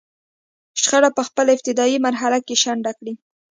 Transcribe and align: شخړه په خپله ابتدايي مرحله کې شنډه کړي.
شخړه 0.81 1.09
په 1.17 1.21
خپله 1.27 1.49
ابتدايي 1.55 1.97
مرحله 2.05 2.39
کې 2.47 2.55
شنډه 2.63 2.91
کړي. 2.99 3.13